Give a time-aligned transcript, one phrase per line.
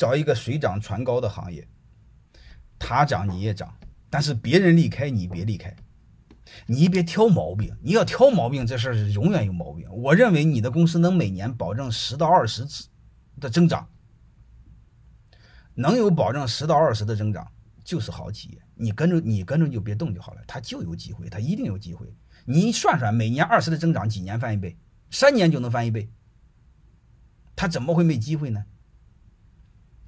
[0.00, 1.68] 找一个水涨船高的行业，
[2.78, 3.70] 他涨你也涨，
[4.08, 5.76] 但是别人离开你别离开，
[6.64, 7.76] 你别挑毛病。
[7.82, 9.86] 你要挑毛病，这事儿是永远有毛病。
[9.92, 12.88] 我认为你的公司能每年保证十到二十次
[13.38, 13.86] 的增长，
[15.74, 17.46] 能有保证十到二十的增长
[17.84, 18.62] 就是好企业。
[18.74, 22.10] 你跟着你跟着就别动就好了，它就有机会，它一定有机会。
[22.46, 24.78] 你算算，每年二十的增长，几年翻一倍？
[25.10, 26.08] 三年就能翻一倍，
[27.54, 28.64] 它怎么会没机会呢？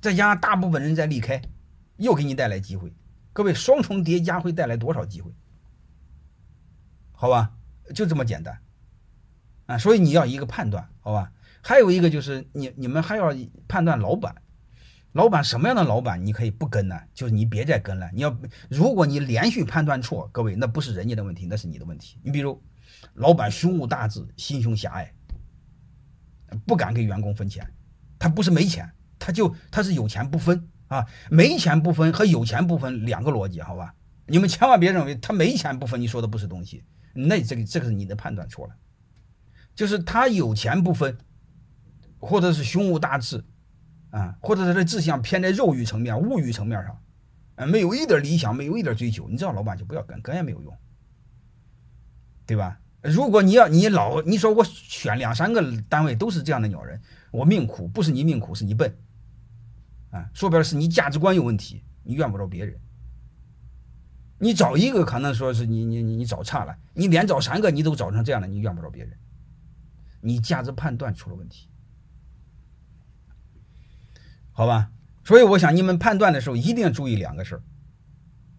[0.03, 1.41] 再加上大部分人在离开，
[1.97, 2.93] 又给你带来机会。
[3.33, 5.33] 各位，双重叠加会带来多少机会？
[7.13, 7.55] 好吧，
[7.95, 8.59] 就这么简单
[9.67, 9.79] 啊！
[9.79, 11.33] 所以你要一个判断，好吧？
[11.63, 13.33] 还有一个就是你你们还要
[13.69, 14.35] 判断老板，
[15.13, 17.01] 老板什么样的老板你可以不跟呢？
[17.15, 18.11] 就是你别再跟了。
[18.13, 18.37] 你要
[18.69, 22.19] 如果你连续判断错，各位那不是人家的问题，那是你的问题。
[22.25, 22.61] 你比如，
[23.15, 25.15] 老板胸无大志，心胸狭隘，
[26.67, 27.65] 不敢给员工分钱，
[28.19, 28.93] 他不是没钱。
[29.25, 33.95] 他就他是有钱不分啊，没钱不分和有钱不分两个逻辑，好吧？
[34.27, 36.83] 你们千万别认为他没钱不分，你说的不是东西，
[37.15, 38.75] 那这个这个是你的判断错了。
[39.77, 41.17] 就是他有钱不分，
[42.19, 43.45] 或者是胸无大志
[44.11, 47.01] 啊，或者他的志向偏在肉欲层面、物欲层面上，
[47.55, 50.77] 啊，没有一点理想，没有一点追求，你知道老板就不要跟，跟也没有用，
[52.45, 52.81] 对吧？
[53.03, 57.01] 如果你要你老你说我选两三个单位都是这样的鸟人，
[57.33, 58.97] 我命苦，不是你命苦，是你笨。
[60.13, 62.79] 啊，说白了是你价值观有问题，你怨不着别人。
[64.39, 69.17] 你找一个可能说是你你你你找差了，你连找三个你都找成这样了，你怨不着别人，
[70.21, 71.69] 你价值判断出了问题，
[74.53, 74.91] 好吧？
[75.25, 77.63] 所以我想你们判断的时候一定要注意两个事儿，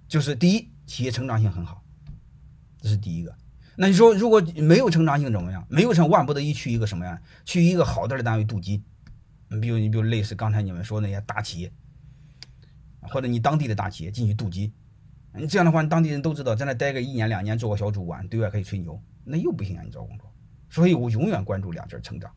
[0.07, 1.83] 就是第一，企业成长性很好，
[2.81, 3.35] 这是第一个。
[3.75, 5.67] 那你说如果没有成长性怎么样？
[5.69, 7.21] 没有成万不得已去一个什么呀？
[7.43, 8.81] 去一个好点的单位镀金。
[9.59, 11.71] 比如，你比如类似刚才你们说那些大企业，
[13.01, 14.71] 或者你当地的大企业进去镀金，
[15.35, 19.83] 你这样的话，当地人都知道，在那待个一年两年，做个小主管，对外可以吹牛，那又不行啊！
[19.83, 20.31] 你找工作，
[20.69, 22.31] 所以我永远关注两件成长。